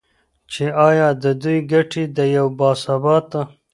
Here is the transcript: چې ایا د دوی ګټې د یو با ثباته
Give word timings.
چې 0.51 0.65
ایا 0.87 1.07
د 1.23 1.25
دوی 1.41 1.57
ګټې 1.71 2.03
د 2.17 2.17
یو 2.35 2.47
با 2.59 2.69
ثباته 2.83 3.41